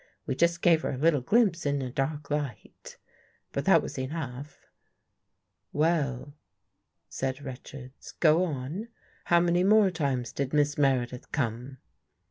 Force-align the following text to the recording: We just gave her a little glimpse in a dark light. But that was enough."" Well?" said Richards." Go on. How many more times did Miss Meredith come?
We 0.25 0.33
just 0.33 0.63
gave 0.63 0.81
her 0.81 0.89
a 0.89 0.97
little 0.97 1.21
glimpse 1.21 1.63
in 1.63 1.79
a 1.83 1.91
dark 1.91 2.31
light. 2.31 2.97
But 3.51 3.65
that 3.65 3.83
was 3.83 3.99
enough."" 3.99 4.65
Well?" 5.83 6.33
said 7.07 7.43
Richards." 7.43 8.11
Go 8.19 8.43
on. 8.43 8.87
How 9.25 9.39
many 9.39 9.63
more 9.63 9.91
times 9.91 10.31
did 10.31 10.53
Miss 10.53 10.75
Meredith 10.75 11.31
come? 11.31 11.77